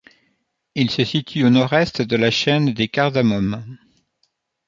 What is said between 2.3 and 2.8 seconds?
chaîne